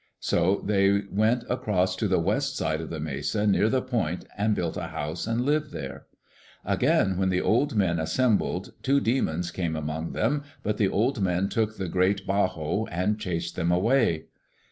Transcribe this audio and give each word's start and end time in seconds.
So 0.21 0.63
they 0.65 1.03
went 1.11 1.43
across 1.47 1.95
to 1.97 2.07
the 2.07 2.17
west 2.17 2.57
side 2.57 2.81
of 2.81 2.89
the 2.89 2.99
mesa 2.99 3.45
near 3.45 3.69
the 3.69 3.83
point 3.83 4.25
and 4.35 4.55
built 4.55 4.75
a 4.75 4.87
house 4.87 5.27
and 5.27 5.41
lived 5.45 5.69
there. 5.73 6.07
Again 6.65 7.17
when 7.17 7.29
the 7.29 7.41
old 7.41 7.75
men 7.75 7.99
assembled 7.99 8.73
two 8.81 8.99
demons 8.99 9.51
came 9.51 9.75
among 9.75 10.13
them, 10.13 10.41
but 10.63 10.77
the 10.77 10.89
old 10.89 11.21
men 11.21 11.49
took 11.49 11.77
the 11.77 11.87
great 11.87 12.25
Baho 12.25 12.87
and 12.89 13.19
chased 13.19 13.55
them 13.55 13.71
away. 13.71 14.25